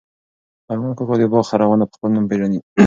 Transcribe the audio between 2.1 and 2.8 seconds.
نوم پېژني.